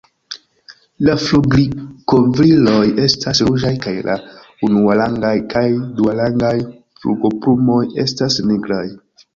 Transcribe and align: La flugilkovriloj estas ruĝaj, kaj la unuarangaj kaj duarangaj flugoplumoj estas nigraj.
La 1.07 1.13
flugilkovriloj 1.23 2.87
estas 3.05 3.43
ruĝaj, 3.51 3.75
kaj 3.85 3.95
la 4.09 4.17
unuarangaj 4.69 5.35
kaj 5.57 5.67
duarangaj 6.01 6.57
flugoplumoj 7.05 7.85
estas 8.09 8.43
nigraj. 8.51 8.87